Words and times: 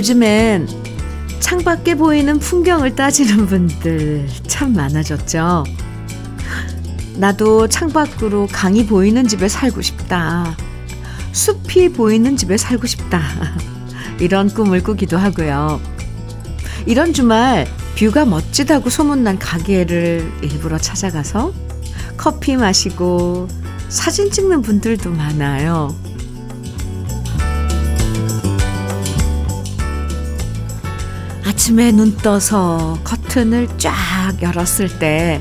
요즘엔 0.00 0.66
창밖에 1.40 1.94
보이는 1.94 2.38
풍경을 2.38 2.96
따지는 2.96 3.44
분들 3.44 4.26
참 4.46 4.72
많아졌죠. 4.72 5.64
나도 7.18 7.68
창밖으로 7.68 8.48
강이 8.50 8.86
보이는 8.86 9.28
집에 9.28 9.46
살고 9.46 9.82
싶다. 9.82 10.56
숲이 11.32 11.90
보이는 11.92 12.34
집에 12.38 12.56
살고 12.56 12.86
싶다. 12.86 13.20
이런 14.20 14.48
꿈을 14.48 14.82
꾸기도 14.82 15.18
하고요. 15.18 15.82
이런 16.86 17.12
주말 17.12 17.66
뷰가 17.98 18.24
멋지다고 18.24 18.88
소문난 18.88 19.38
가게를 19.38 20.32
일부러 20.40 20.78
찾아가서 20.78 21.52
커피 22.16 22.56
마시고 22.56 23.48
사진 23.90 24.30
찍는 24.30 24.62
분들도 24.62 25.10
많아요. 25.10 25.94
아침에 31.70 31.92
눈 31.92 32.16
떠서 32.16 32.98
커튼을 33.04 33.68
쫙 33.78 33.92
열었을 34.42 34.98
때 34.98 35.40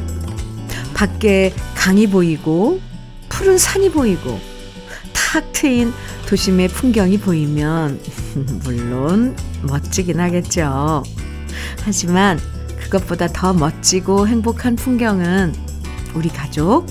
밖에 0.94 1.52
강이 1.74 2.06
보이고 2.06 2.80
푸른 3.30 3.58
산이 3.58 3.90
보이고 3.90 4.40
탁 5.12 5.52
트인 5.54 5.92
도심의 6.28 6.68
풍경이 6.68 7.18
보이면 7.18 8.00
물론 8.64 9.36
멋지긴 9.64 10.20
하겠죠. 10.20 11.04
하지만 11.84 12.40
그것보다 12.80 13.26
더 13.28 13.52
멋지고 13.52 14.28
행복한 14.28 14.76
풍경은 14.76 15.56
우리 16.14 16.30
가족 16.30 16.86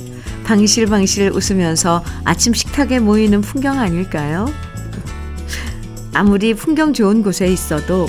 방실방실 0.47 1.31
웃으면서 1.31 2.03
아침 2.25 2.55
식탁에 2.55 2.99
모이는 2.99 3.43
풍경 3.43 3.79
아닐까요? 3.79 4.53
아무리 6.13 6.55
풍경 6.55 6.93
좋은 6.93 7.23
곳에 7.23 7.47
있어도 7.47 8.09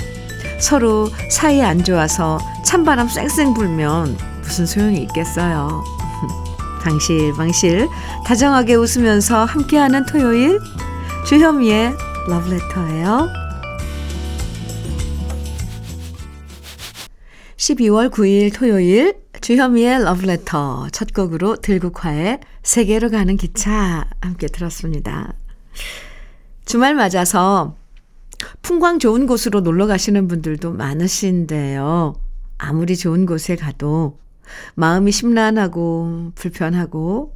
서로 0.60 1.08
사이 1.30 1.62
안 1.62 1.82
좋아서 1.82 2.38
찬바람 2.64 3.08
쌩쌩 3.08 3.54
불면 3.54 4.16
무슨 4.42 4.66
소용이 4.66 4.98
있겠어요. 5.02 5.82
방실방실 6.84 7.88
다정하게 8.26 8.74
웃으면서 8.74 9.44
함께하는 9.44 10.06
토요일 10.06 10.60
주현미의 11.26 11.92
러브레터예요. 12.28 13.28
12월 17.56 18.10
9일 18.10 18.54
토요일 18.54 19.14
주현미의 19.40 20.04
러브레터 20.04 20.88
첫 20.92 21.12
곡으로 21.14 21.56
들국화의 21.56 22.40
세계로 22.62 23.10
가는 23.10 23.36
기차 23.36 24.06
함께 24.20 24.46
들었습니다. 24.46 25.32
주말 26.64 26.94
맞아서 26.94 27.74
풍광 28.62 28.98
좋은 28.98 29.26
곳으로 29.26 29.60
놀러 29.60 29.86
가시는 29.86 30.28
분들도 30.28 30.72
많으신데요. 30.72 32.14
아무리 32.58 32.96
좋은 32.96 33.26
곳에 33.26 33.56
가도 33.56 34.18
마음이 34.74 35.12
심란하고 35.12 36.32
불편하고 36.34 37.34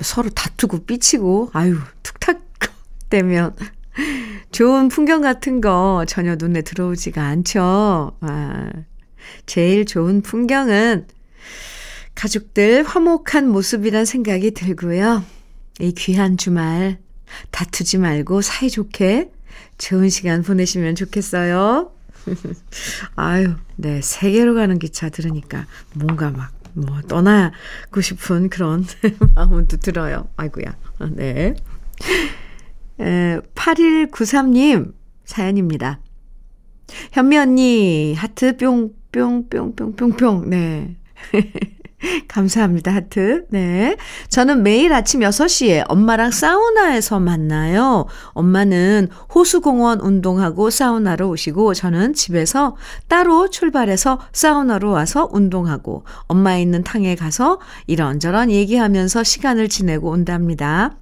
서로 0.00 0.30
다투고 0.30 0.84
삐치고 0.84 1.50
아유 1.52 1.76
툭탁 2.02 2.40
되면 3.08 3.54
좋은 4.50 4.88
풍경 4.88 5.22
같은 5.22 5.60
거 5.60 6.04
전혀 6.06 6.36
눈에 6.36 6.62
들어오지가 6.62 7.22
않죠. 7.22 8.12
아, 8.20 8.70
제일 9.46 9.86
좋은 9.86 10.22
풍경은 10.22 11.06
가족들 12.14 12.82
화목한 12.82 13.48
모습이란 13.48 14.04
생각이 14.04 14.52
들고요. 14.52 15.24
이 15.80 15.92
귀한 15.92 16.36
주말 16.36 16.98
다투지 17.50 17.98
말고 17.98 18.42
사이좋게 18.42 19.31
좋은 19.82 20.08
시간 20.10 20.42
보내시면 20.42 20.94
좋겠어요. 20.94 21.90
아유, 23.16 23.54
네. 23.74 24.00
세계로 24.00 24.54
가는 24.54 24.78
기차 24.78 25.08
들으니까 25.08 25.66
뭔가 25.94 26.30
막, 26.30 26.52
뭐, 26.72 27.00
떠나고 27.02 28.00
싶은 28.00 28.48
그런 28.48 28.84
마음도 29.34 29.78
들어요. 29.78 30.28
아이고야. 30.36 30.76
네. 31.10 31.56
에, 33.00 33.40
8193님 33.56 34.94
사연입니다. 35.24 35.98
현미 37.10 37.38
언니, 37.38 38.14
하트 38.14 38.56
뿅, 38.56 38.94
뿅, 39.10 39.48
뿅, 39.48 39.74
뿅, 39.74 39.96
뿅, 39.96 40.12
뿅. 40.12 40.48
네. 40.48 40.96
감사합니다. 42.28 42.92
하트. 42.92 43.46
네. 43.50 43.96
저는 44.28 44.62
매일 44.62 44.92
아침 44.92 45.20
6시에 45.20 45.84
엄마랑 45.88 46.30
사우나에서 46.30 47.20
만나요. 47.20 48.06
엄마는 48.32 49.08
호수공원 49.34 50.00
운동하고 50.00 50.70
사우나로 50.70 51.28
오시고 51.30 51.74
저는 51.74 52.14
집에서 52.14 52.76
따로 53.08 53.50
출발해서 53.50 54.20
사우나로 54.32 54.90
와서 54.90 55.28
운동하고 55.32 56.04
엄마 56.26 56.56
있는 56.56 56.82
탕에 56.82 57.14
가서 57.14 57.60
이런저런 57.86 58.50
얘기하면서 58.50 59.22
시간을 59.22 59.68
지내고 59.68 60.10
온답니다. 60.10 60.96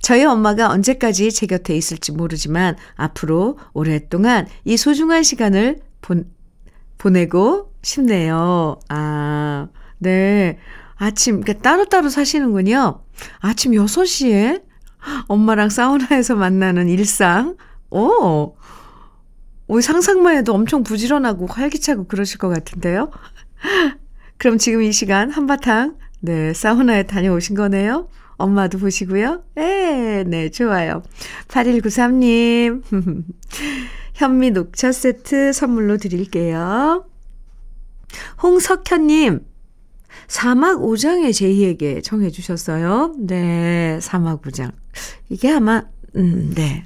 저희 0.00 0.24
엄마가 0.24 0.70
언제까지 0.70 1.32
제 1.32 1.46
곁에 1.46 1.76
있을지 1.76 2.12
모르지만 2.12 2.76
앞으로 2.94 3.58
오랫동안 3.72 4.46
이 4.64 4.76
소중한 4.76 5.22
시간을 5.22 5.80
본, 6.00 6.30
보내고 6.96 7.72
싶네요. 7.82 8.78
아. 8.88 9.68
네. 10.04 10.58
아침, 10.96 11.40
그러니까 11.40 11.62
따로따로 11.62 12.08
사시는군요. 12.08 13.02
아침 13.40 13.72
6시에 13.72 14.62
엄마랑 15.26 15.70
사우나에서 15.70 16.36
만나는 16.36 16.88
일상. 16.88 17.56
오! 17.90 18.54
오, 19.66 19.80
상상만 19.80 20.36
해도 20.36 20.52
엄청 20.54 20.82
부지런하고 20.82 21.46
활기차고 21.46 22.06
그러실 22.06 22.38
것 22.38 22.48
같은데요. 22.48 23.10
그럼 24.36 24.58
지금 24.58 24.82
이 24.82 24.92
시간 24.92 25.30
한바탕, 25.30 25.96
네, 26.20 26.52
사우나에 26.52 27.04
다녀오신 27.04 27.56
거네요. 27.56 28.08
엄마도 28.36 28.78
보시고요. 28.78 29.42
네, 29.54 30.24
네, 30.24 30.50
좋아요. 30.50 31.02
8193님. 31.48 32.82
현미 34.14 34.50
녹차 34.50 34.92
세트 34.92 35.52
선물로 35.52 35.96
드릴게요. 35.96 37.06
홍석현님, 38.42 39.40
사막 40.28 40.82
오장의 40.82 41.32
제이에게 41.32 42.00
청해 42.00 42.30
주셨어요. 42.30 43.14
네, 43.18 43.98
사막 44.00 44.46
오장. 44.46 44.72
이게 45.28 45.50
아마, 45.50 45.82
음, 46.16 46.52
네. 46.54 46.84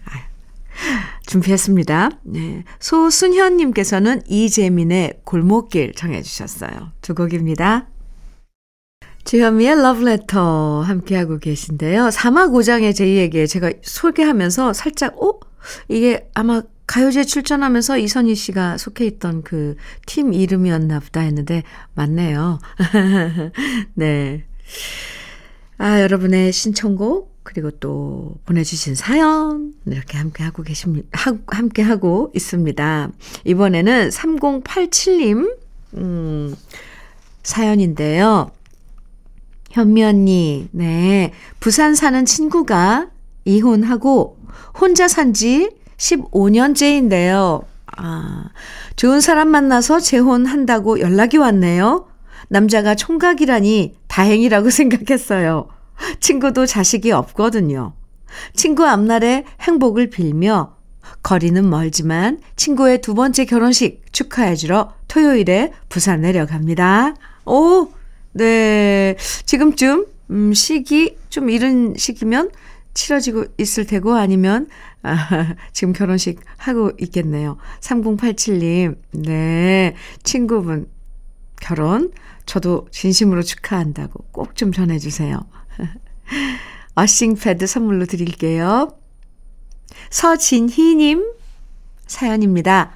준비했습니다. 1.26 2.10
네. 2.22 2.64
소순현님께서는 2.80 4.22
이재민의 4.28 5.20
골목길 5.24 5.92
청해 5.94 6.22
주셨어요. 6.22 6.92
두 7.02 7.14
곡입니다. 7.14 7.88
주현미의 9.24 9.82
러브레터 9.82 10.80
함께하고 10.80 11.38
계신데요. 11.38 12.10
사막 12.10 12.54
오장의 12.54 12.94
제이에게 12.94 13.46
제가 13.46 13.72
소개하면서 13.82 14.72
살짝, 14.72 15.22
어? 15.22 15.38
이게 15.88 16.30
아마 16.32 16.62
가요제 16.88 17.24
출전하면서 17.24 17.98
이선희 17.98 18.34
씨가 18.34 18.78
속해 18.78 19.06
있던 19.06 19.42
그 19.42 19.76
팀 20.06 20.32
이름이었나 20.32 21.00
보다 21.00 21.20
했는데 21.20 21.62
맞네요. 21.94 22.58
네. 23.94 24.44
아, 25.76 26.00
여러분의 26.00 26.52
신청곡 26.52 27.38
그리고 27.44 27.70
또 27.70 28.36
보내주신 28.46 28.94
사연 28.94 29.74
이렇게 29.86 30.18
함께 30.18 30.42
하고 30.42 30.62
계십니다. 30.62 31.08
함께 31.46 31.82
하고 31.82 32.32
있습니다. 32.34 33.10
이번에는 33.44 34.08
3087님 34.08 35.56
음, 35.94 36.56
사연인데요. 37.42 38.50
현미 39.70 40.02
언니, 40.02 40.68
네. 40.72 41.32
부산 41.60 41.94
사는 41.94 42.24
친구가 42.24 43.10
이혼하고 43.44 44.38
혼자 44.80 45.06
산지 45.06 45.70
15년째인데요. 45.98 47.64
아, 47.96 48.44
좋은 48.96 49.20
사람 49.20 49.48
만나서 49.48 50.00
재혼한다고 50.00 51.00
연락이 51.00 51.36
왔네요. 51.36 52.08
남자가 52.48 52.94
총각이라니 52.94 53.96
다행이라고 54.08 54.70
생각했어요. 54.70 55.68
친구도 56.20 56.66
자식이 56.66 57.12
없거든요. 57.12 57.92
친구 58.54 58.86
앞날에 58.86 59.44
행복을 59.60 60.10
빌며 60.10 60.76
거리는 61.22 61.68
멀지만 61.68 62.40
친구의 62.56 63.00
두 63.00 63.14
번째 63.14 63.44
결혼식 63.46 64.04
축하해주러 64.12 64.92
토요일에 65.08 65.72
부산 65.88 66.20
내려갑니다. 66.20 67.14
오, 67.46 67.88
네. 68.32 69.16
지금쯤, 69.46 70.06
음, 70.30 70.52
시기, 70.52 71.16
좀 71.30 71.50
이른 71.50 71.94
시기면 71.96 72.50
치러지고 72.98 73.44
있을 73.58 73.86
테고 73.86 74.14
아니면 74.14 74.66
아, 75.04 75.54
지금 75.72 75.92
결혼식 75.92 76.40
하고 76.56 76.90
있겠네요. 76.98 77.56
3087님, 77.80 78.98
네. 79.12 79.94
친구분 80.24 80.88
결혼 81.60 82.10
저도 82.44 82.88
진심으로 82.90 83.42
축하한다고 83.42 84.24
꼭 84.32 84.56
좀 84.56 84.72
전해주세요. 84.72 85.38
어싱 86.96 87.36
패드 87.36 87.68
선물로 87.68 88.06
드릴게요. 88.06 88.88
서진희님, 90.10 91.24
사연입니다. 92.08 92.92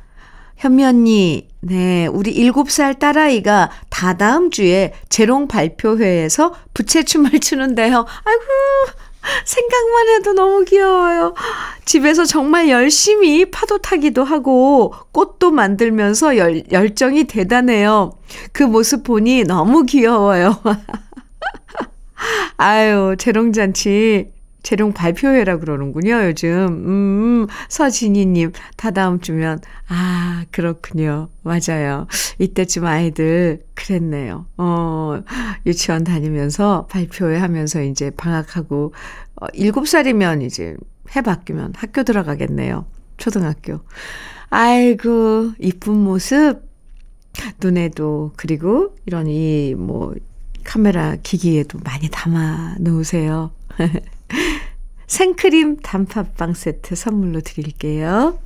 현미 0.57 0.85
언니, 0.85 1.49
네, 1.61 2.07
우리 2.09 2.35
7살 2.51 2.99
딸아이가 2.99 3.71
다다음 3.89 4.51
주에 4.51 4.95
재롱 5.09 5.47
발표회에서 5.47 6.55
부채춤을 6.75 7.39
추는데요. 7.39 8.05
아이고, 8.25 9.03
생각만 9.45 10.09
해도 10.09 10.33
너무 10.33 10.65
귀여워요. 10.65 11.35
집에서 11.85 12.25
정말 12.25 12.69
열심히 12.69 13.51
파도 13.51 13.79
타기도 13.79 14.25
하고 14.25 14.95
꽃도 15.13 15.51
만들면서 15.51 16.37
열, 16.37 16.63
열정이 16.71 17.25
대단해요. 17.25 18.13
그 18.53 18.63
모습 18.63 19.05
보니 19.05 19.45
너무 19.45 19.85
귀여워요. 19.85 20.61
아유, 22.57 23.17
재롱잔치 23.19 24.33
재롱 24.62 24.93
발표회라 24.93 25.59
그러는군요, 25.59 26.25
요즘. 26.25 26.49
음, 26.87 27.47
서진희님, 27.69 28.53
다다음 28.76 29.20
주면, 29.20 29.61
아, 29.88 30.44
그렇군요. 30.50 31.29
맞아요. 31.43 32.06
이때쯤 32.38 32.87
아이들 32.87 33.64
그랬네요. 33.75 34.47
어, 34.56 35.20
유치원 35.67 36.05
다니면서 36.05 36.87
발표회 36.91 37.38
하면서 37.38 37.82
이제 37.82 38.11
방학하고, 38.11 38.94
어, 39.37 39.47
7살이면 39.49 40.43
이제 40.43 40.76
해 41.17 41.23
바뀌면 41.23 41.73
학교 41.76 42.05
들어가겠네요. 42.05 42.87
초등학교. 43.17 43.81
아이고, 44.50 45.53
이쁜 45.58 45.94
모습. 45.94 46.70
눈에도, 47.61 48.32
그리고 48.37 48.94
이런 49.06 49.26
이, 49.26 49.75
뭐, 49.76 50.15
카메라 50.65 51.17
기기에도 51.23 51.79
많이 51.82 52.08
담아 52.11 52.76
놓으세요. 52.79 53.50
생크림 55.06 55.79
단팥빵 55.79 56.55
세트 56.55 56.94
선물로 56.94 57.40
드릴게요. 57.43 58.38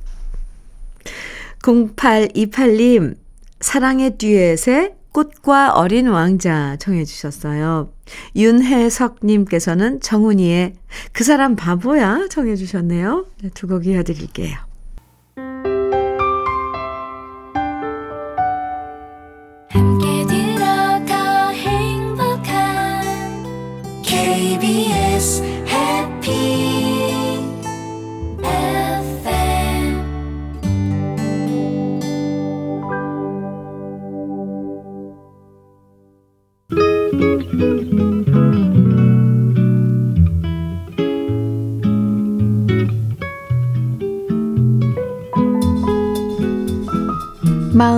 0828님, 1.59 3.15
사랑의 3.59 4.17
듀엣의 4.17 4.95
꽃과 5.11 5.73
어린 5.73 6.07
왕자 6.07 6.75
청해 6.77 7.05
주셨어요. 7.05 7.91
윤혜석님께서는 8.35 9.99
정훈이의 10.01 10.73
그 11.11 11.23
사람 11.23 11.55
바보야 11.55 12.27
청해 12.29 12.55
주셨네요. 12.55 13.25
네, 13.41 13.49
두곡 13.53 13.87
이어드릴게요. 13.87 14.66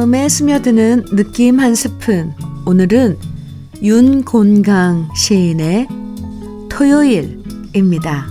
마음에 0.09 0.27
스며드는 0.27 1.05
느낌 1.15 1.59
한 1.59 1.75
스푼. 1.75 2.33
오늘은 2.65 3.19
윤곤강 3.83 5.09
시인의 5.15 5.87
토요일입니다. 6.67 8.25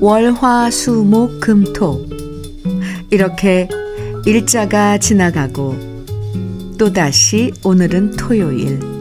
월화수목 0.00 1.40
금토 1.40 2.06
이렇게 3.10 3.68
일자가 4.24 4.96
지나가고 4.96 5.76
또다시 6.78 7.52
오늘은 7.62 8.12
토요일 8.12 8.97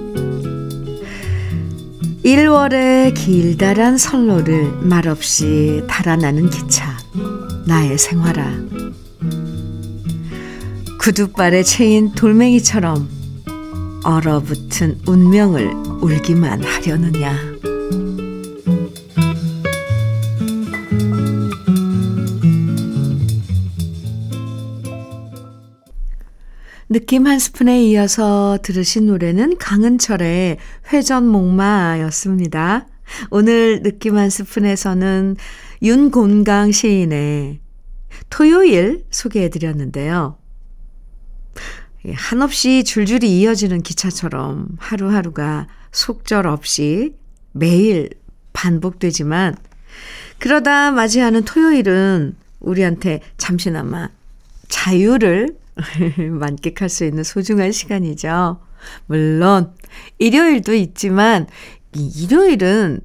1월의 2.28 3.14
길다란 3.16 3.98
선로를 3.98 4.70
말없이 4.82 5.82
달아나는 5.88 6.50
기차 6.50 6.98
나의 7.66 7.98
생활아. 7.98 8.52
구두발에 11.00 11.64
채인 11.64 12.12
돌멩이처럼 12.12 13.08
얼어붙은 14.04 15.04
운명을 15.08 15.72
울기만 16.02 16.66
하려느냐 16.66 17.56
느낌 26.98 27.28
한 27.28 27.38
스푼에 27.38 27.84
이어서 27.84 28.58
들으신 28.64 29.06
노래는 29.06 29.60
강은철의 29.60 30.58
회전목마였습니다. 30.92 32.88
오늘 33.30 33.84
느낌 33.84 34.18
한 34.18 34.32
스푼에서는 34.32 35.36
윤곤강 35.84 36.72
시인의 36.72 37.60
토요일 38.32 39.06
소개해 39.12 39.50
드렸는데요. 39.50 40.40
한없이 42.16 42.84
줄줄이 42.84 43.42
이어지는 43.42 43.84
기차처럼 43.84 44.70
하루하루가 44.80 45.68
속절 45.92 46.48
없이 46.48 47.14
매일 47.52 48.10
반복되지만 48.54 49.56
그러다 50.40 50.90
맞이하는 50.90 51.46
토요일은 51.46 52.36
우리한테 52.60 53.20
잠시나마 53.38 54.10
자유를 54.68 55.67
만끽할 56.40 56.90
수 56.90 57.06
있는 57.06 57.24
소중한 57.24 57.72
시간이죠. 57.72 58.60
물론, 59.08 59.74
일요일도 60.20 60.74
있지만, 60.74 61.48
이 61.96 62.24
일요일은 62.24 63.02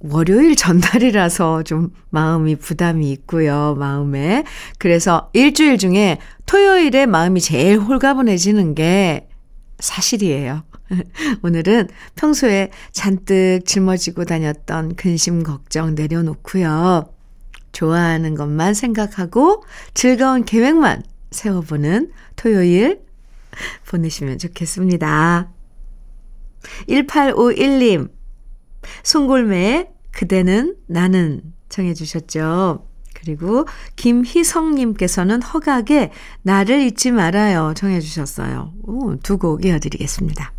월요일 0.00 0.56
전날이라서 0.56 1.62
좀 1.62 1.90
마음이 2.08 2.56
부담이 2.56 3.10
있고요, 3.12 3.76
마음에. 3.78 4.44
그래서 4.78 5.30
일주일 5.34 5.76
중에 5.76 6.18
토요일에 6.46 7.06
마음이 7.06 7.40
제일 7.40 7.78
홀가분해지는 7.78 8.74
게 8.74 9.28
사실이에요. 9.78 10.64
오늘은 11.42 11.88
평소에 12.16 12.70
잔뜩 12.92 13.60
짊어지고 13.64 14.24
다녔던 14.24 14.96
근심 14.96 15.42
걱정 15.42 15.94
내려놓고요. 15.94 17.12
좋아하는 17.72 18.34
것만 18.34 18.74
생각하고 18.74 19.62
즐거운 19.94 20.44
계획만 20.44 21.02
세워보는 21.30 22.12
토요일 22.36 23.02
보내시면 23.88 24.38
좋겠습니다. 24.38 25.50
1851님, 26.88 28.10
송골매의 29.02 29.90
그대는 30.12 30.76
나는 30.86 31.42
청해 31.68 31.94
주셨죠. 31.94 32.86
그리고 33.14 33.66
김희성님께서는 33.96 35.42
허각에 35.42 36.10
나를 36.42 36.80
잊지 36.80 37.10
말아요 37.10 37.74
청해 37.76 38.00
주셨어요. 38.00 38.72
두 39.22 39.36
곡 39.38 39.64
이어드리겠습니다. 39.64 40.52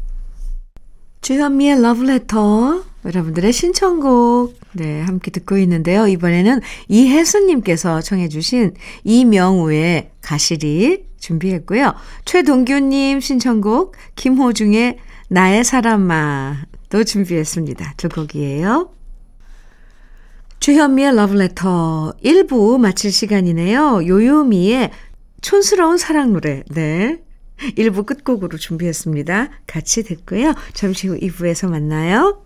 주현미의 1.21 1.81
러브레터 1.81 2.83
여러분들의 3.05 3.51
신청곡 3.51 4.59
네 4.73 5.01
함께 5.01 5.31
듣고 5.31 5.57
있는데요. 5.57 6.07
이번에는 6.07 6.61
이혜수님께서 6.87 8.01
청해 8.01 8.29
주신 8.29 8.73
이명우의 9.03 10.11
가시리 10.21 11.05
준비했고요. 11.19 11.93
최동규님 12.25 13.19
신청곡 13.19 13.95
김호중의 14.15 14.97
나의 15.29 15.63
사람아도 15.63 17.03
준비했습니다. 17.05 17.93
두 17.97 18.09
곡이에요. 18.09 18.91
주현미의 20.59 21.15
러브레터 21.15 22.13
1부 22.23 22.79
마칠 22.79 23.11
시간이네요. 23.11 24.05
요요미의 24.05 24.91
촌스러운 25.41 25.97
사랑 25.97 26.33
노래 26.33 26.63
네 26.69 27.19
1부 27.77 28.05
끝곡으로 28.05 28.57
준비했습니다. 28.57 29.49
같이 29.65 30.03
듣고요. 30.03 30.53
잠시 30.73 31.07
후 31.07 31.17
2부에서 31.17 31.69
만나요. 31.69 32.45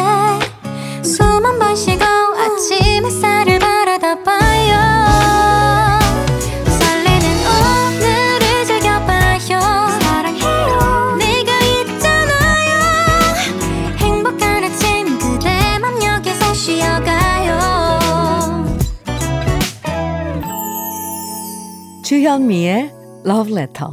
주현미의 22.31 22.89
Love 23.25 23.51
Letter. 23.51 23.91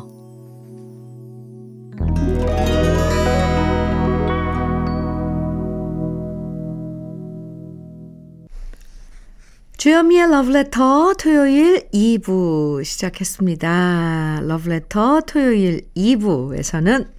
주현미의 9.76 10.28
Letter 10.54 11.14
토요일 11.18 11.88
2부 11.88 12.84
시작했습니다. 12.84 14.42
Letter 14.72 15.22
토요일 15.26 15.80
2부에서는 15.96 17.17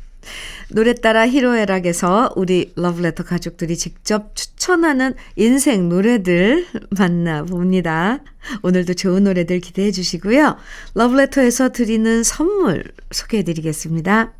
노래 0.69 0.93
따라 0.93 1.27
히로에락에서 1.27 2.33
우리 2.35 2.71
러브레터 2.75 3.23
가족들이 3.23 3.75
직접 3.75 4.35
추천하는 4.35 5.15
인생 5.35 5.89
노래들 5.89 6.67
만나봅니다. 6.91 8.19
오늘도 8.61 8.93
좋은 8.93 9.23
노래들 9.23 9.59
기대해 9.61 9.91
주시고요. 9.91 10.57
러브레터에서 10.93 11.69
드리는 11.69 12.23
선물 12.23 12.83
소개해 13.11 13.43
드리겠습니다. 13.43 14.33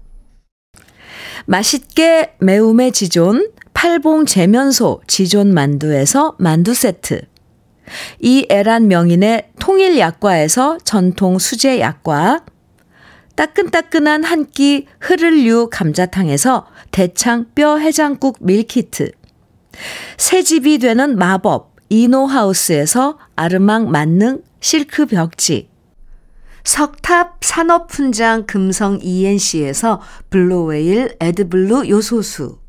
맛있게 1.45 2.33
매움의 2.39 2.91
지존 2.91 3.51
팔봉 3.73 4.25
재면소 4.25 5.01
지존 5.07 5.53
만두에서 5.53 6.35
만두 6.37 6.73
세트 6.73 7.21
이 8.19 8.45
애란 8.51 8.87
명인의 8.87 9.51
통일 9.59 9.97
약과에서 9.97 10.77
전통 10.83 11.39
수제 11.39 11.79
약과 11.79 12.45
따끈따끈한 13.39 14.25
한 14.25 14.51
끼 14.51 14.85
흐를류 14.99 15.69
감자탕에서 15.71 16.67
대창 16.91 17.45
뼈 17.55 17.77
해장국 17.77 18.35
밀키트. 18.41 19.11
새 20.17 20.43
집이 20.43 20.79
되는 20.79 21.17
마법 21.17 21.73
이노하우스에서 21.87 23.17
아르망 23.37 23.89
만능 23.89 24.41
실크 24.59 25.05
벽지. 25.05 25.69
석탑 26.65 27.37
산업훈장 27.39 28.45
금성 28.45 28.99
ENC에서 29.01 30.01
블루웨일 30.29 31.15
에드블루 31.21 31.87
요소수. 31.87 32.59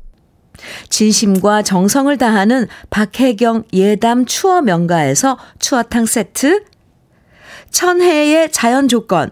진심과 0.87 1.63
정성을 1.63 2.17
다하는 2.17 2.67
박혜경 2.89 3.65
예담 3.73 4.25
추어 4.25 4.61
명가에서 4.61 5.37
추어탕 5.59 6.05
세트. 6.05 6.63
천혜의 7.71 8.51
자연 8.51 8.87
조건, 8.87 9.31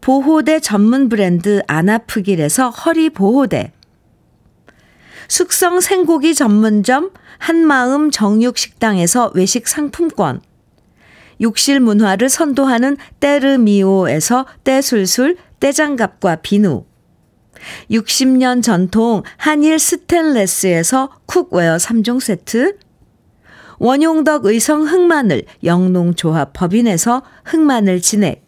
보호대 0.00 0.60
전문 0.60 1.08
브랜드 1.08 1.62
아나프길에서 1.66 2.70
허리 2.70 3.10
보호대, 3.10 3.72
숙성 5.28 5.80
생고기 5.80 6.34
전문점 6.34 7.10
한마음 7.38 8.10
정육식당에서 8.10 9.32
외식 9.34 9.68
상품권, 9.68 10.40
욕실 11.40 11.80
문화를 11.80 12.28
선도하는 12.28 12.96
때르미오에서 13.20 14.46
때술술 14.64 15.36
때장갑과 15.60 16.36
비누, 16.36 16.84
60년 17.90 18.62
전통 18.62 19.22
한일 19.36 19.78
스텐레스에서 19.78 21.10
cookware 21.26 21.76
3종 21.76 22.20
세트, 22.20 22.78
원용덕 23.78 24.46
의성 24.46 24.88
흑마늘 24.88 25.44
영농조합 25.62 26.52
법인에서 26.52 27.22
흑마늘 27.44 28.00
진액 28.00 28.47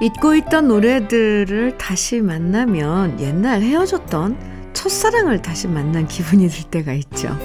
잊고 0.00 0.34
있던 0.36 0.68
노래들을 0.68 1.76
다시 1.76 2.20
만나면 2.20 3.20
옛날 3.20 3.62
헤어졌던 3.62 4.72
첫사랑을 4.72 5.42
다시 5.42 5.66
만난 5.66 6.06
기분이 6.06 6.48
들 6.48 6.64
때가 6.70 6.92
있죠. 6.92 7.36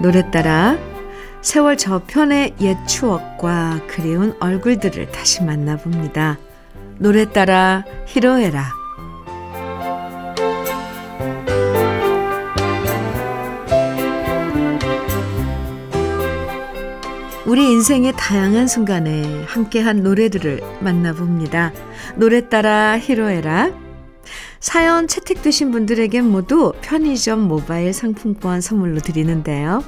노래 0.00 0.30
따라 0.30 0.78
세월 1.40 1.76
저편의 1.76 2.54
옛 2.60 2.76
추억과 2.86 3.80
그리운 3.88 4.36
얼굴들을 4.38 5.10
다시 5.10 5.42
만나봅니다. 5.42 6.38
노래 6.98 7.30
따라 7.32 7.84
히로에라. 8.06 8.81
우리 17.52 17.70
인생의 17.70 18.14
다양한 18.16 18.66
순간에 18.66 19.44
함께한 19.44 20.02
노래들을 20.02 20.62
만나봅니다. 20.80 21.74
노래 22.16 22.48
따라 22.48 22.98
히로에라. 22.98 23.74
사연 24.58 25.06
채택되신 25.06 25.70
분들에게 25.70 26.22
모두 26.22 26.72
편의점 26.80 27.40
모바일 27.40 27.92
상품권 27.92 28.62
선물로 28.62 29.00
드리는데요. 29.00 29.84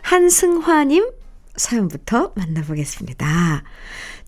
한승화님 0.00 1.10
사연부터 1.56 2.32
만나보겠습니다. 2.36 3.64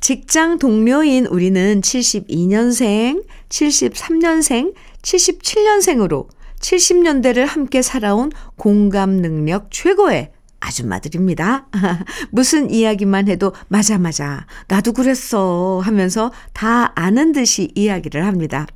직장 0.01 0.59
동료인 0.59 1.25
우리는 1.25 1.81
72년생, 1.81 3.25
73년생, 3.49 4.75
77년생으로 5.01 6.29
70년대를 6.61 7.47
함께 7.47 7.81
살아온 7.81 8.31
공감 8.57 9.13
능력 9.13 9.71
최고의 9.71 10.34
아줌마들입니다. 10.67 11.67
무슨 12.31 12.71
이야기만 12.71 13.29
해도 13.29 13.53
맞아 13.69 13.99
맞아 13.99 14.47
나도 14.69 14.93
그랬어 14.93 15.81
하면서 15.83 16.33
다 16.53 16.93
아는 16.95 17.33
듯이 17.33 17.71
이야기를 17.75 18.25
합니다. 18.27 18.67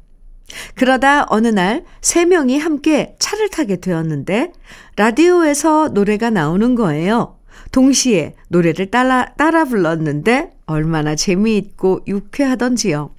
그러다 0.75 1.27
어느 1.29 1.49
날 1.49 1.85
세 2.01 2.25
명이 2.25 2.59
함께 2.59 3.17
차를 3.19 3.51
타게 3.51 3.77
되었는데 3.77 4.53
라디오에서 4.97 5.89
노래가 5.89 6.31
나오는 6.31 6.75
거예요. 6.75 7.37
동시에 7.71 8.35
노래를 8.49 8.91
따라, 8.91 9.35
따라 9.37 9.65
불렀는데 9.65 10.53
얼마나 10.67 11.15
재미있고 11.15 12.01
유쾌하던지요. 12.07 13.15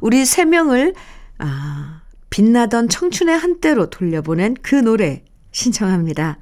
우리 0.00 0.24
세 0.24 0.44
명을 0.44 0.94
아, 1.38 2.02
빛나던 2.30 2.88
청춘의 2.88 3.38
한때로 3.38 3.90
돌려보낸 3.90 4.56
그 4.62 4.74
노래 4.74 5.22
신청합니다. 5.52 6.38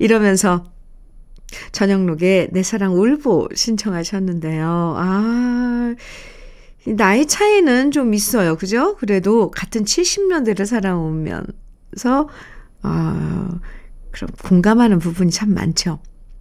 이러면서 0.00 0.64
저녁록에 1.72 2.48
내 2.52 2.62
사랑 2.62 2.94
울보 2.94 3.48
신청하셨는데요. 3.54 4.94
아, 4.96 5.94
나이 6.86 7.26
차이는 7.26 7.90
좀 7.90 8.14
있어요. 8.14 8.56
그죠? 8.56 8.96
그래도 8.96 9.50
같은 9.50 9.84
70년대를 9.84 10.66
살아오면서, 10.66 12.28
아, 12.82 13.60
그럼 14.10 14.30
공감하는 14.42 14.98
부분이 14.98 15.30
참 15.30 15.52
많죠. 15.54 15.98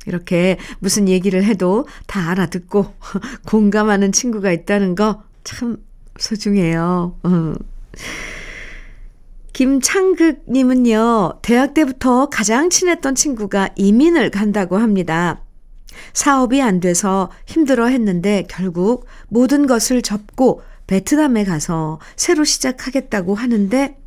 이렇게 0.08 0.58
무슨 0.80 1.10
얘기를 1.10 1.44
해도 1.44 1.88
다 2.06 2.30
알아듣고 2.30 2.94
공감하는 3.48 4.12
친구가 4.12 4.52
있다는 4.52 4.96
거 4.96 5.24
참 5.46 5.78
소중해요. 6.18 7.18
어. 7.24 7.54
김창극님은요, 9.56 11.40
대학 11.42 11.74
때부터 11.74 12.28
가장 12.30 12.70
친했던 12.70 13.16
친구가 13.16 13.70
이민을 13.78 14.30
간다고 14.30 14.78
합니다. 14.78 15.44
사업이 16.12 16.62
안 16.62 16.82
돼서 16.82 17.32
힘들어 17.46 17.86
했는데 17.88 18.44
결국 18.50 19.06
모든 19.30 19.66
것을 19.66 20.02
접고 20.02 20.62
베트남에 20.88 21.46
가서 21.46 22.02
새로 22.18 22.44
시작하겠다고 22.44 23.34
하는데 23.34 23.98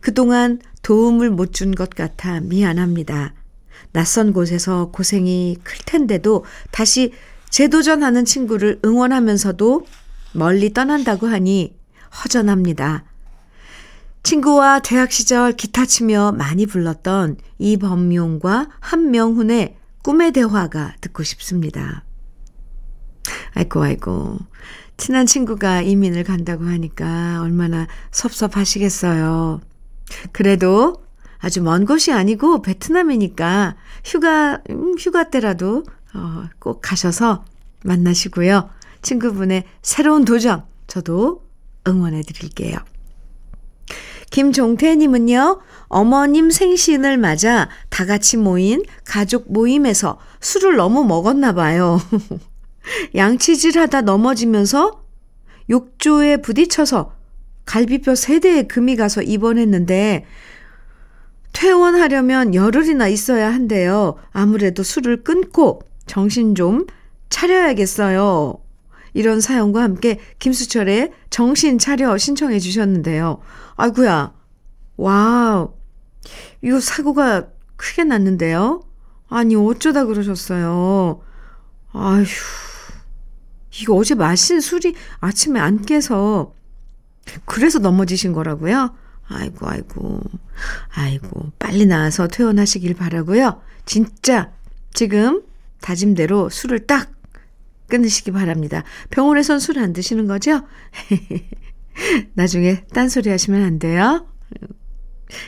그동안 0.00 0.58
도움을 0.82 1.30
못 1.30 1.52
준 1.52 1.76
것 1.76 1.90
같아 1.90 2.40
미안합니다. 2.40 3.34
낯선 3.92 4.32
곳에서 4.32 4.90
고생이 4.90 5.58
클 5.62 5.78
텐데도 5.86 6.44
다시 6.72 7.12
재도전하는 7.50 8.24
친구를 8.24 8.80
응원하면서도 8.84 9.86
멀리 10.32 10.72
떠난다고 10.72 11.28
하니 11.28 11.76
허전합니다. 12.24 13.04
친구와 14.28 14.80
대학 14.80 15.10
시절 15.10 15.54
기타 15.54 15.86
치며 15.86 16.32
많이 16.36 16.66
불렀던 16.66 17.38
이범용과 17.56 18.68
한명훈의 18.78 19.78
꿈의 20.02 20.32
대화가 20.32 20.94
듣고 21.00 21.22
싶습니다. 21.22 22.04
아이고, 23.54 23.82
아이고. 23.82 24.36
친한 24.98 25.24
친구가 25.24 25.80
이민을 25.80 26.24
간다고 26.24 26.66
하니까 26.66 27.40
얼마나 27.40 27.86
섭섭하시겠어요. 28.10 29.62
그래도 30.32 31.02
아주 31.38 31.62
먼 31.62 31.86
곳이 31.86 32.12
아니고 32.12 32.60
베트남이니까 32.60 33.76
휴가, 34.04 34.60
음, 34.68 34.94
휴가 34.98 35.30
때라도 35.30 35.84
어, 36.12 36.44
꼭 36.58 36.82
가셔서 36.82 37.46
만나시고요. 37.82 38.68
친구분의 39.00 39.64
새로운 39.80 40.26
도전 40.26 40.64
저도 40.86 41.46
응원해 41.86 42.20
드릴게요. 42.20 42.76
김종태님은요, 44.30 45.60
어머님 45.88 46.50
생신을 46.50 47.16
맞아 47.18 47.68
다 47.88 48.04
같이 48.04 48.36
모인 48.36 48.82
가족 49.04 49.50
모임에서 49.52 50.18
술을 50.40 50.76
너무 50.76 51.04
먹었나 51.04 51.52
봐요. 51.52 51.98
양치질 53.14 53.78
하다 53.78 54.02
넘어지면서 54.02 55.02
욕조에 55.70 56.38
부딪혀서 56.38 57.12
갈비뼈 57.64 58.14
세대에 58.14 58.62
금이 58.62 58.96
가서 58.96 59.22
입원했는데 59.22 60.24
퇴원하려면 61.52 62.54
열흘이나 62.54 63.08
있어야 63.08 63.52
한대요. 63.52 64.16
아무래도 64.30 64.82
술을 64.82 65.22
끊고 65.22 65.82
정신 66.06 66.54
좀 66.54 66.86
차려야겠어요. 67.28 68.58
이런 69.14 69.40
사연과 69.40 69.82
함께 69.82 70.20
김수철의 70.38 71.12
정신 71.30 71.78
차려 71.78 72.18
신청해 72.18 72.58
주셨는데요. 72.58 73.40
아이구야 73.76 74.32
와우. 74.96 75.72
이거 76.62 76.80
사고가 76.80 77.48
크게 77.76 78.04
났는데요. 78.04 78.82
아니, 79.28 79.54
어쩌다 79.54 80.04
그러셨어요. 80.04 81.20
아휴. 81.92 82.24
이거 83.80 83.94
어제 83.94 84.14
마신 84.14 84.60
술이 84.60 84.94
아침에 85.20 85.60
안 85.60 85.82
깨서, 85.82 86.52
그래서 87.44 87.78
넘어지신 87.78 88.32
거라고요? 88.32 88.94
아이고, 89.28 89.68
아이고. 89.68 90.20
아이고, 90.94 91.52
빨리 91.58 91.86
나와서 91.86 92.26
퇴원하시길 92.26 92.94
바라고요. 92.94 93.60
진짜, 93.86 94.50
지금 94.92 95.42
다짐대로 95.80 96.48
술을 96.48 96.86
딱 96.86 97.12
끊으시기 97.88 98.30
바랍니다. 98.32 98.84
병원에선 99.10 99.58
술 99.58 99.78
안 99.78 99.92
드시는 99.92 100.26
거죠? 100.26 100.62
나중에 102.34 102.84
딴소리 102.92 103.30
하시면 103.30 103.62
안 103.62 103.78
돼요. 103.78 104.26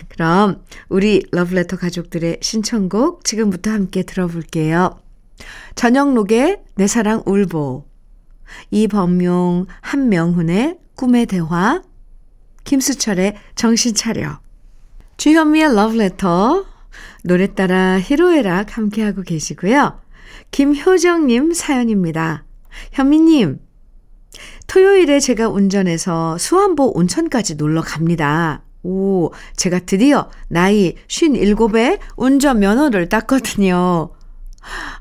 그럼 0.08 0.64
우리 0.88 1.24
러브레터 1.32 1.76
가족들의 1.76 2.38
신청곡 2.42 3.24
지금부터 3.24 3.70
함께 3.70 4.02
들어볼게요. 4.02 5.00
전영록의 5.74 6.62
내 6.74 6.86
사랑 6.86 7.22
울보, 7.24 7.86
이범용, 8.70 9.66
한명훈의 9.80 10.78
꿈의 10.96 11.26
대화, 11.26 11.82
김수철의 12.64 13.36
정신 13.54 13.94
차려, 13.94 14.40
주현미의 15.16 15.74
러브레터, 15.74 16.66
노래 17.24 17.54
따라 17.54 17.98
히로에락 17.98 18.76
함께하고 18.76 19.22
계시고요. 19.22 20.00
김효정님 20.50 21.52
사연입니다. 21.52 22.44
현미님, 22.92 23.60
토요일에 24.66 25.20
제가 25.20 25.48
운전해서 25.48 26.38
수안보 26.38 26.92
온천까지 26.94 27.56
놀러 27.56 27.82
갑니다. 27.82 28.62
오, 28.82 29.30
제가 29.56 29.80
드디어 29.80 30.30
나이 30.48 30.94
57에 31.08 31.98
운전 32.16 32.60
면허를 32.60 33.08
땄거든요. 33.08 34.10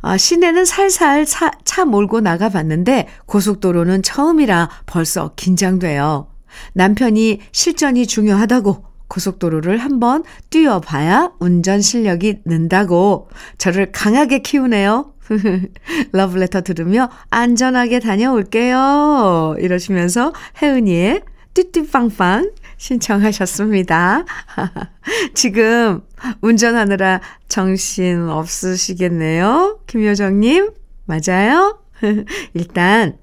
아, 0.01 0.17
시내는 0.17 0.65
살살 0.65 1.25
차, 1.25 1.51
차 1.65 1.85
몰고 1.85 2.21
나가 2.21 2.49
봤는데 2.49 3.07
고속도로는 3.25 4.03
처음이라 4.03 4.69
벌써 4.85 5.33
긴장돼요. 5.35 6.27
남편이 6.73 7.41
실전이 7.51 8.07
중요하다고 8.07 8.85
고속도로를 9.07 9.79
한번 9.79 10.23
뛰어봐야 10.49 11.33
운전 11.39 11.81
실력이 11.81 12.41
는다고 12.45 13.29
저를 13.57 13.91
강하게 13.91 14.39
키우네요. 14.39 15.13
러브레터 16.11 16.61
들으며 16.61 17.09
안전하게 17.29 17.99
다녀올게요. 17.99 19.55
이러시면서 19.59 20.33
혜은이의 20.61 21.23
띠띠빵빵 21.53 22.51
신청하셨습니다. 22.77 24.25
지금 25.33 26.01
운전하느라 26.41 27.21
정신 27.47 28.29
없으시겠네요. 28.29 29.79
김효정님, 29.87 30.71
맞아요? 31.05 31.79
일단, 32.53 33.17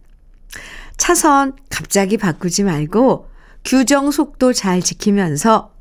차선 0.97 1.55
갑자기 1.71 2.17
바꾸지 2.17 2.65
말고 2.65 3.29
규정 3.65 4.11
속도 4.11 4.53
잘 4.53 4.81
지키면서 4.81 5.73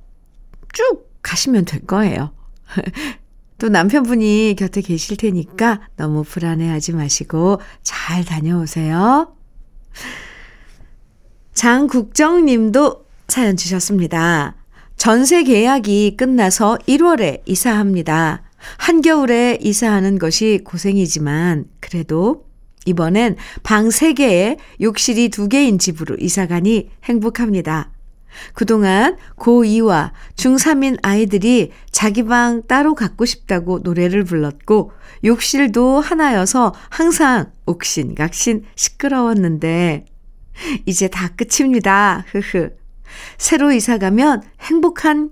쭉 0.74 1.10
가시면 1.22 1.66
될 1.66 1.86
거예요. 1.86 2.32
또 3.58 3.70
남편분이 3.70 4.56
곁에 4.58 4.82
계실 4.82 5.18
테니까 5.18 5.82
너무 5.96 6.24
불안해하지 6.24 6.94
마시고 6.94 7.62
잘 7.84 8.26
다녀오세요. 8.26 9.34
장국정 11.54 12.46
님도 12.46 13.06
사연 13.28 13.56
주셨습니다. 13.56 14.56
전세 14.98 15.44
계약이 15.44 16.16
끝나서 16.18 16.78
1월에 16.88 17.42
이사합니다. 17.46 18.44
한겨울에 18.78 19.60
이사하는 19.62 20.20
것이 20.20 20.62
고생이지만 20.64 21.66
그래도 21.80 22.46
이번엔 22.86 23.36
방 23.64 23.88
3개에 23.88 24.58
욕실이 24.82 25.30
2개인 25.30 25.80
집으로 25.80 26.18
이사가니 26.20 26.90
행복합니다. 27.06 27.92
그동안 28.54 29.18
고2와 29.38 30.12
중3인 30.36 31.00
아이들이 31.02 31.72
자기 31.92 32.24
방 32.24 32.64
따로 32.68 32.96
갖고 32.96 33.26
싶다고 33.26 33.80
노래를 33.80 34.24
불렀고 34.24 34.92
욕실도 35.24 36.00
하나여서 36.00 36.74
항상 36.90 37.52
옥신각신 37.66 38.66
시끄러웠는데 38.76 40.06
이제 40.86 41.08
다 41.08 41.30
끝입니다. 41.30 42.26
흐흐. 42.32 42.72
새로 43.38 43.72
이사 43.72 43.98
가면 43.98 44.42
행복한 44.62 45.32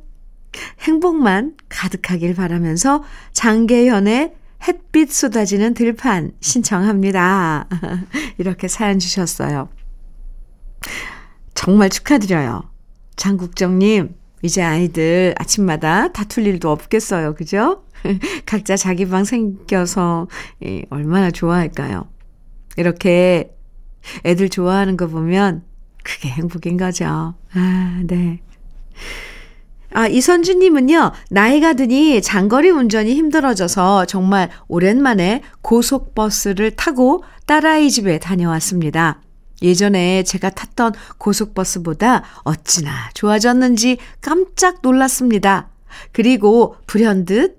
행복만 0.79 1.55
가득하길 1.69 2.35
바라면서 2.35 3.03
장계현의 3.33 4.33
햇빛 4.67 5.11
쏟아지는 5.11 5.73
들판 5.73 6.31
신청합니다. 6.39 7.67
이렇게 8.37 8.67
사연 8.67 8.99
주셨어요. 8.99 9.69
정말 11.53 11.89
축하드려요. 11.89 12.72
장국정님, 13.15 14.15
이제 14.41 14.61
아이들 14.61 15.33
아침마다 15.37 16.11
다툴 16.11 16.45
일도 16.45 16.69
없겠어요. 16.69 17.33
그죠? 17.35 17.83
각자 18.45 18.75
자기 18.75 19.07
방 19.07 19.23
생겨서 19.23 20.27
얼마나 20.89 21.31
좋아할까요? 21.31 22.09
이렇게 22.75 23.55
애들 24.25 24.49
좋아하는 24.49 24.97
거 24.97 25.07
보면 25.07 25.63
그게 26.03 26.29
행복인 26.29 26.77
거죠. 26.77 27.35
아, 27.53 28.01
네. 28.05 28.41
아, 29.95 30.07
이선주님은요, 30.07 31.11
나이가 31.29 31.73
드니 31.73 32.21
장거리 32.21 32.69
운전이 32.69 33.13
힘들어져서 33.13 34.05
정말 34.05 34.49
오랜만에 34.67 35.43
고속버스를 35.61 36.71
타고 36.71 37.23
딸아이 37.45 37.91
집에 37.91 38.17
다녀왔습니다. 38.17 39.21
예전에 39.63 40.23
제가 40.23 40.49
탔던 40.51 40.93
고속버스보다 41.17 42.23
어찌나 42.43 43.09
좋아졌는지 43.13 43.97
깜짝 44.21 44.79
놀랐습니다. 44.83 45.69
그리고 46.11 46.75
불현듯 46.85 47.57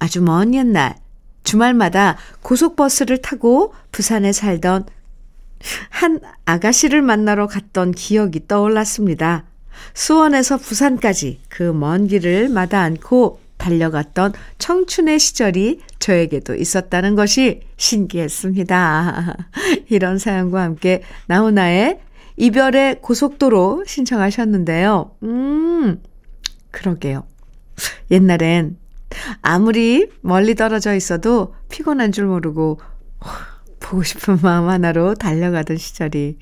아주 0.00 0.20
먼 0.20 0.52
옛날 0.54 0.96
주말마다 1.44 2.16
고속버스를 2.42 3.22
타고 3.22 3.74
부산에 3.92 4.32
살던 4.32 4.86
한 5.90 6.20
아가씨를 6.44 7.00
만나러 7.00 7.46
갔던 7.46 7.92
기억이 7.92 8.46
떠올랐습니다. 8.48 9.44
수원에서 9.94 10.56
부산까지 10.56 11.40
그 11.48 11.72
먼 11.72 12.06
길을 12.06 12.48
마다 12.48 12.80
않고 12.80 13.40
달려갔던 13.64 14.34
청춘의 14.58 15.18
시절이 15.18 15.80
저에게도 15.98 16.54
있었다는 16.54 17.14
것이 17.14 17.62
신기했습니다. 17.78 19.36
이런 19.88 20.18
사연과 20.18 20.60
함께 20.60 21.02
나훈아의 21.26 22.00
이별의 22.36 23.00
고속도로 23.00 23.84
신청하셨는데요. 23.86 25.12
음, 25.22 26.02
그러게요. 26.72 27.24
옛날엔 28.10 28.76
아무리 29.40 30.08
멀리 30.20 30.54
떨어져 30.54 30.94
있어도 30.94 31.54
피곤한 31.70 32.12
줄 32.12 32.26
모르고 32.26 32.80
보고 33.80 34.02
싶은 34.02 34.40
마음 34.42 34.68
하나로 34.68 35.14
달려가던 35.14 35.78
시절이 35.78 36.38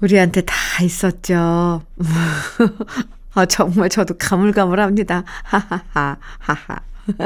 우리한테 0.00 0.42
다 0.42 0.54
있었죠. 0.82 1.82
아, 3.36 3.44
정말 3.44 3.90
저도 3.90 4.14
가물가물합니다. 4.16 5.24
하하하, 5.44 6.16
하하. 6.38 6.80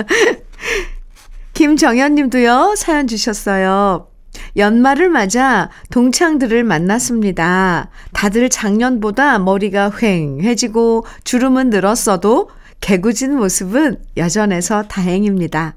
김정현 1.54 2.16
님도요, 2.16 2.74
사연 2.76 3.06
주셨어요. 3.06 4.08
연말을 4.56 5.08
맞아 5.08 5.70
동창들을 5.92 6.64
만났습니다. 6.64 7.90
다들 8.12 8.48
작년보다 8.48 9.38
머리가 9.38 9.90
휑해지고 9.90 11.04
주름은 11.22 11.70
늘었어도 11.70 12.50
개구진 12.80 13.36
모습은 13.36 14.02
여전해서 14.16 14.82
다행입니다. 14.82 15.76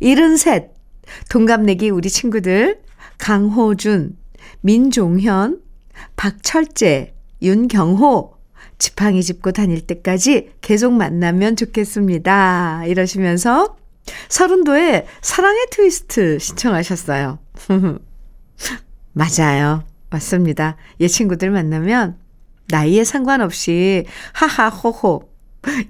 73 0.00 0.68
동갑내기 1.28 1.90
우리 1.90 2.08
친구들 2.08 2.80
강호준, 3.18 4.16
민종현, 4.62 5.60
박철재, 6.16 7.12
윤경호 7.42 8.33
지팡이 8.78 9.22
짚고 9.22 9.52
다닐 9.52 9.80
때까지 9.86 10.52
계속 10.60 10.92
만나면 10.92 11.56
좋겠습니다. 11.56 12.84
이러시면서 12.86 13.76
서른도에 14.28 15.06
사랑의 15.22 15.66
트위스트 15.70 16.38
신청하셨어요. 16.38 17.38
맞아요. 19.12 19.84
맞습니다. 20.10 20.76
얘 21.00 21.08
친구들 21.08 21.50
만나면 21.50 22.18
나이에 22.68 23.04
상관없이 23.04 24.06
하하호호 24.32 25.28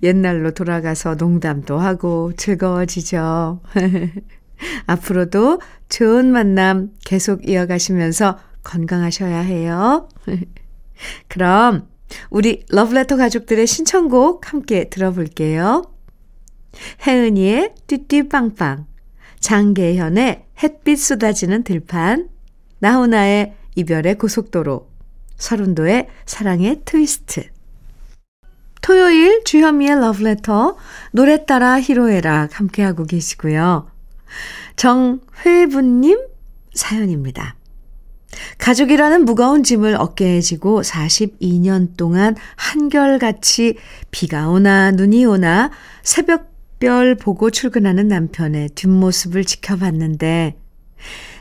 옛날로 0.03 0.53
돌아가서 0.53 1.17
농담도 1.17 1.79
하고 1.79 2.33
즐거워지죠. 2.37 3.61
앞으로도 4.87 5.61
좋은 5.89 6.31
만남 6.31 6.91
계속 7.05 7.49
이어가시면서 7.49 8.39
건강하셔야 8.63 9.41
해요. 9.41 10.09
그럼 11.29 11.89
우리 12.31 12.65
러브레터 12.69 13.17
가족들의 13.17 13.67
신청곡 13.67 14.53
함께 14.53 14.89
들어볼게요. 14.89 15.83
혜은이의 17.07 17.75
띠띠빵빵, 17.87 18.87
장계현의 19.41 20.45
햇빛 20.63 20.97
쏟아지는 20.97 21.63
들판, 21.63 22.29
나훈아의 22.79 23.55
이별의 23.77 24.17
고속도로, 24.19 24.89
서른도의 25.37 26.09
사랑의 26.27 26.83
트위스트. 26.85 27.45
토요일 28.81 29.43
주현미의 29.45 30.01
러브레터, 30.01 30.77
노래 31.13 31.47
따라 31.47 31.81
히로에락 31.81 32.59
함께하고 32.59 33.05
계시고요. 33.05 33.91
정회부님 34.77 36.19
사연입니다. 36.75 37.57
가족이라는 38.59 39.25
무거운 39.25 39.63
짐을 39.63 39.97
어깨에 39.97 40.41
지고 40.41 40.83
42년 40.83 41.97
동안 41.97 42.37
한결같이 42.57 43.77
비가 44.11 44.49
오나 44.49 44.91
눈이 44.91 45.25
오나 45.25 45.71
새벽별 46.03 47.17
보고 47.17 47.51
출근하는 47.51 48.09
남편의 48.09 48.71
뒷모습을 48.71 49.45
지켜봤는데 49.45 50.57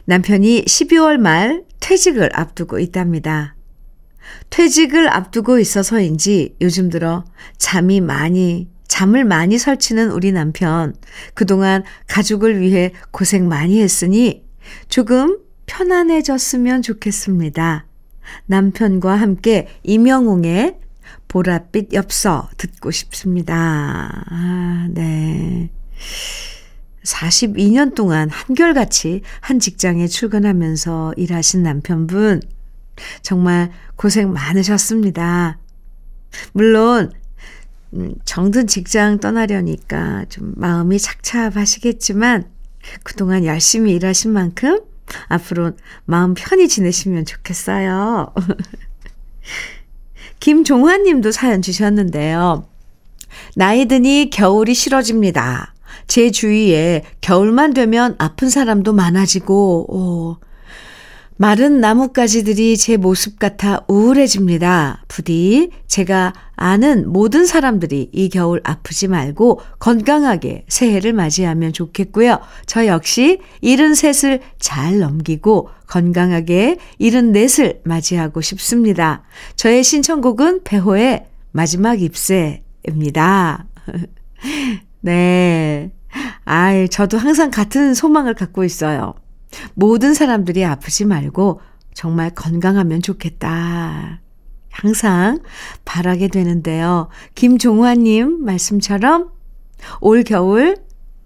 남편이 0.06 0.66
12월 0.66 1.18
말 1.18 1.64
퇴직을 1.80 2.30
앞두고 2.34 2.80
있답니다. 2.80 3.56
퇴직을 4.50 5.10
앞두고 5.10 5.60
있어서인지 5.60 6.56
요즘 6.62 6.90
들어 6.90 7.26
잠이 7.58 8.02
많이 8.02 8.68
잠을 8.88 9.26
많이 9.26 9.58
설치는 9.58 10.12
우리 10.12 10.32
남편. 10.32 10.94
그동안 11.34 11.84
가족을 12.08 12.60
위해 12.60 12.92
고생 13.12 13.48
많이 13.48 13.82
했으니 13.82 14.44
조금 14.88 15.40
편안해졌으면 15.66 16.82
좋겠습니다. 16.82 17.86
남편과 18.46 19.16
함께 19.16 19.68
이명웅의 19.84 20.78
보랏빛 21.28 21.94
엽서 21.94 22.50
듣고 22.58 22.92
싶습니다. 22.92 24.26
아, 24.30 24.88
네. 24.92 25.70
42년 27.04 27.96
동안 27.96 28.30
한결같이 28.30 29.22
한 29.42 29.60
직장에 29.60 30.08
출근하면서 30.08 31.16
일하신 31.18 31.64
남편분, 31.64 32.42
정말 33.22 33.72
고생 33.96 34.32
많으셨습니다. 34.32 35.58
물론, 36.54 37.12
음, 37.94 38.16
정든 38.26 38.68
직장 38.68 39.20
떠나려니까 39.20 40.26
좀 40.30 40.54
마음이 40.56 40.98
착잡하시겠지만 40.98 42.46
그동안 43.04 43.46
열심히 43.46 43.94
일하신 43.94 44.32
만큼 44.32 44.80
앞으로 45.28 45.74
마음 46.06 46.34
편히 46.34 46.68
지내시면 46.68 47.26
좋겠어요. 47.26 48.34
김종환 50.40 51.04
님도 51.04 51.32
사연 51.32 51.62
주셨는데요. 51.62 52.68
나이 53.56 53.86
드니 53.86 54.30
겨울이 54.32 54.74
싫어집니다. 54.74 55.74
제 56.08 56.32
주위에 56.32 57.04
겨울만 57.22 57.74
되면 57.74 58.16
아픈 58.18 58.50
사람도 58.50 58.94
많아지고, 58.94 59.86
오, 59.90 60.38
마른 61.38 61.82
나뭇가지들이 61.82 62.78
제 62.78 62.98
모습 62.98 63.40
같아 63.40 63.84
우울해집니다. 63.88 65.04
부디 65.08 65.72
제가 65.88 66.34
아는 66.56 67.12
모든 67.12 67.46
사람들이 67.46 68.10
이 68.12 68.30
겨울 68.30 68.62
아프지 68.64 69.08
말고 69.08 69.60
건강하게 69.80 70.66
새해를 70.68 71.14
맞이하면 71.14 71.74
좋겠고요. 71.74 72.40
저 72.66 72.86
역시 72.86 73.40
73을 73.64 74.42
잘 74.60 75.00
넘기고 75.00 75.70
건강하게 75.88 76.78
74을 77.00 77.80
맞이하고 77.84 78.42
싶습니다. 78.42 79.24
저의 79.56 79.84
신청곡은 79.84 80.64
배호의 80.64 81.26
마지막 81.52 82.02
입새입니다. 82.02 83.66
네. 85.02 85.92
아이, 86.46 86.88
저도 86.90 87.18
항상 87.18 87.50
같은 87.50 87.94
소망을 87.94 88.36
갖고 88.36 88.64
있어요. 88.64 89.16
모든 89.74 90.14
사람들이 90.14 90.66
아프지 90.66 91.06
말고 91.06 91.62
정말 91.94 92.32
건강하면 92.32 93.02
좋겠다. 93.02 94.22
항상 94.72 95.40
바라게 95.86 96.30
되는데요. 96.30 97.10
김종화님 97.36 98.44
말씀처럼 98.44 99.30
올 100.02 100.24
겨울 100.24 100.78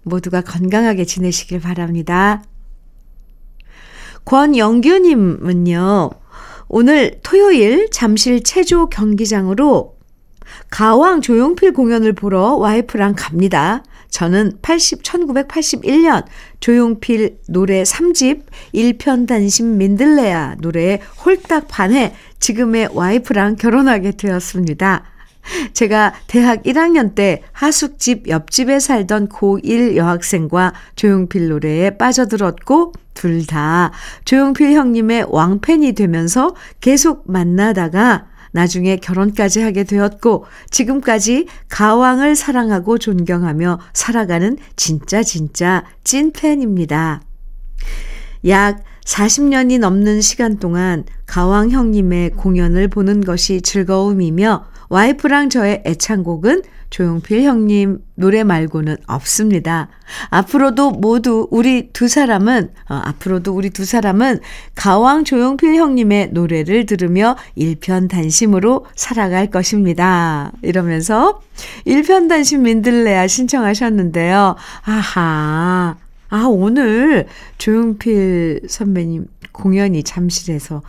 모두가 0.02 0.42
건강하게 0.42 1.04
지내시길 1.04 1.60
바랍니다. 1.60 2.42
권영규님은요, 4.24 6.10
오늘 6.68 7.20
토요일 7.22 7.88
잠실 7.90 8.42
체조 8.42 8.90
경기장으로 8.90 9.96
가왕 10.70 11.22
조용필 11.22 11.72
공연을 11.72 12.12
보러 12.12 12.54
와이프랑 12.56 13.14
갑니다. 13.16 13.82
저는 14.10 14.58
80, 14.62 15.02
1981년 15.02 16.24
조용필 16.60 17.38
노래 17.48 17.82
3집 17.82 18.42
1편 18.74 19.26
단심 19.26 19.78
민들레야 19.78 20.56
노래에 20.60 21.00
홀딱 21.24 21.68
반해 21.68 22.14
지금의 22.40 22.90
와이프랑 22.92 23.56
결혼하게 23.56 24.12
되었습니다. 24.12 25.04
제가 25.72 26.14
대학 26.26 26.62
1학년 26.64 27.14
때 27.14 27.42
하숙집 27.52 28.28
옆집에 28.28 28.80
살던 28.80 29.28
고1 29.28 29.96
여학생과 29.96 30.74
조용필 30.96 31.48
노래에 31.48 31.96
빠져들었고 31.96 32.92
둘 33.14 33.46
다 33.46 33.90
조용필 34.24 34.72
형님의 34.72 35.26
왕팬이 35.30 35.92
되면서 35.94 36.54
계속 36.80 37.24
만나다가 37.26 38.26
나중에 38.52 38.96
결혼까지 38.96 39.60
하게 39.60 39.84
되었고 39.84 40.44
지금까지 40.70 41.46
가왕을 41.68 42.36
사랑하고 42.36 42.98
존경하며 42.98 43.80
살아가는 43.92 44.56
진짜 44.76 45.22
진짜 45.22 45.84
찐팬입니다. 46.04 47.22
약 48.46 48.82
40년이 49.04 49.78
넘는 49.78 50.20
시간 50.20 50.58
동안 50.58 51.04
가왕 51.26 51.70
형님의 51.70 52.30
공연을 52.30 52.88
보는 52.88 53.22
것이 53.22 53.62
즐거움이며 53.62 54.66
와이프랑 54.90 55.50
저의 55.50 55.82
애창곡은 55.86 56.62
조용필 56.90 57.42
형님 57.42 57.98
노래 58.14 58.44
말고는 58.44 58.96
없습니다. 59.06 59.88
앞으로도 60.30 60.92
모두 60.92 61.46
우리 61.50 61.90
두 61.92 62.08
사람은, 62.08 62.70
어, 62.88 62.94
앞으로도 63.04 63.54
우리 63.54 63.70
두 63.70 63.84
사람은 63.84 64.40
가왕 64.74 65.24
조용필 65.24 65.74
형님의 65.74 66.30
노래를 66.32 66.86
들으며 66.86 67.36
일편단심으로 67.54 68.86
살아갈 68.94 69.50
것입니다. 69.50 70.52
이러면서 70.62 71.40
일편단심 71.84 72.62
민들레야 72.62 73.26
신청하셨는데요. 73.26 74.56
아하. 74.82 75.96
아, 76.30 76.44
오늘 76.46 77.26
조용필 77.58 78.62
선배님 78.68 79.26
공연이 79.52 80.02
잠실에서 80.02 80.82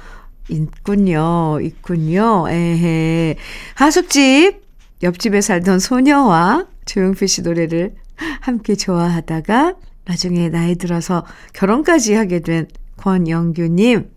있군요. 0.50 1.60
있군요. 1.62 2.48
에헤. 2.50 3.36
하숙집 3.76 4.69
옆집에 5.04 5.42
살던 5.42 5.80
소녀와 5.80 6.68
조용필 6.86 7.28
씨 7.28 7.42
노래를 7.42 7.96
함께 8.42 8.76
좋아하다가 8.76 9.76
나중에 10.06 10.50
나이 10.50 10.76
들어서 10.76 11.26
결혼까지 11.54 12.14
하게 12.14 12.40
된 12.40 12.68
권영규님. 12.98 14.10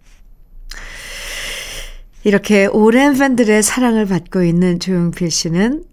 이렇게 2.25 2.67
오랜 2.67 3.15
팬들의 3.15 3.63
사랑을 3.63 4.07
받고 4.07 4.43
있는 4.43 4.81
조용필 4.81 5.31
씨는 5.31 5.85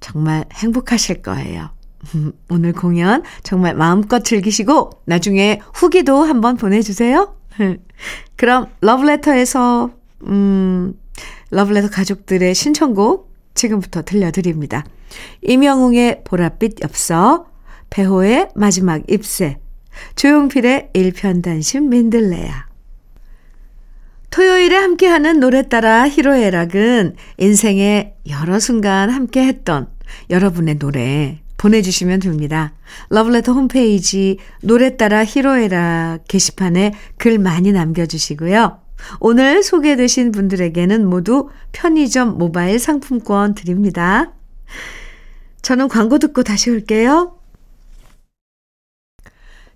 정말 0.00 0.44
행복하실 0.52 1.22
거예요. 1.22 1.70
오늘 2.50 2.72
공연 2.72 3.22
정말 3.42 3.74
마음껏 3.74 4.22
즐기시고 4.24 4.90
나중에 5.06 5.60
후기도 5.72 6.22
한번 6.22 6.56
보내주세요. 6.56 7.34
그럼 8.36 8.66
러브레터에서 8.80 9.90
음, 10.26 10.94
러브레터 11.50 11.90
가족들의 11.90 12.54
신청곡 12.54 13.33
지금부터 13.54 14.02
들려드립니다. 14.02 14.84
임영웅의 15.42 16.22
보랏빛 16.24 16.82
엽서, 16.82 17.46
배호의 17.90 18.48
마지막 18.54 19.02
잎새, 19.08 19.58
조용필의 20.16 20.90
일편단심 20.92 21.88
민들레야. 21.88 22.66
토요일에 24.30 24.74
함께하는 24.74 25.38
노래 25.38 25.68
따라 25.68 26.08
히로에락은 26.08 27.14
인생의 27.38 28.16
여러 28.30 28.58
순간 28.58 29.10
함께했던 29.10 29.88
여러분의 30.30 30.80
노래 30.80 31.40
보내주시면 31.56 32.18
됩니다. 32.18 32.74
러브레터 33.10 33.52
홈페이지 33.52 34.38
노래 34.60 34.96
따라 34.96 35.24
히로에락 35.24 36.24
게시판에 36.26 36.94
글 37.16 37.38
많이 37.38 37.70
남겨주시고요. 37.70 38.83
오늘 39.20 39.62
소개되신 39.62 40.32
분들에게는 40.32 41.06
모두 41.06 41.48
편의점 41.72 42.38
모바일 42.38 42.78
상품권 42.78 43.54
드립니다. 43.54 44.32
저는 45.62 45.88
광고 45.88 46.18
듣고 46.18 46.42
다시 46.42 46.70
올게요. 46.70 47.38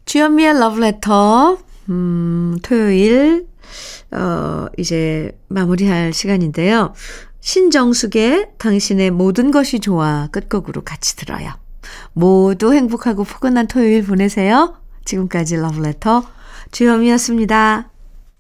주현미의 0.05 0.59
러브레터, 0.59 1.59
음, 1.91 2.57
토요일, 2.63 3.47
어, 4.11 4.67
이제 4.79 5.39
마무리할 5.49 6.13
시간인데요. 6.13 6.95
신정숙의 7.41 8.53
당신의 8.59 9.11
모든 9.11 9.51
것이 9.51 9.81
좋아 9.81 10.29
끝곡으로 10.33 10.83
같이 10.83 11.17
들어요. 11.17 11.53
모두 12.13 12.73
행복하고 12.73 13.25
포근한 13.25 13.67
토요일 13.67 14.05
보내세요. 14.05 14.77
지금까지 15.05 15.57
러브레터 15.57 16.25
주현미였습니다. 16.73 17.91